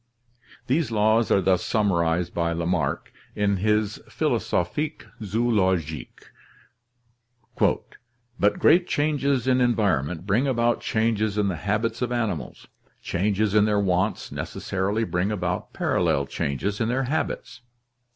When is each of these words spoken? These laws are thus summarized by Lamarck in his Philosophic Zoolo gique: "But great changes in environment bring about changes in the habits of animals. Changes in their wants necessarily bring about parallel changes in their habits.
These 0.65 0.89
laws 0.89 1.29
are 1.29 1.41
thus 1.41 1.63
summarized 1.63 2.33
by 2.33 2.53
Lamarck 2.53 3.13
in 3.35 3.57
his 3.57 3.99
Philosophic 4.09 5.05
Zoolo 5.21 5.77
gique: 5.77 6.31
"But 8.39 8.57
great 8.57 8.87
changes 8.87 9.47
in 9.47 9.61
environment 9.61 10.25
bring 10.25 10.47
about 10.47 10.81
changes 10.81 11.37
in 11.37 11.49
the 11.49 11.55
habits 11.55 12.01
of 12.01 12.11
animals. 12.11 12.65
Changes 13.03 13.53
in 13.53 13.65
their 13.65 13.79
wants 13.79 14.31
necessarily 14.31 15.03
bring 15.03 15.31
about 15.31 15.71
parallel 15.71 16.25
changes 16.25 16.81
in 16.81 16.89
their 16.89 17.03
habits. 17.03 17.61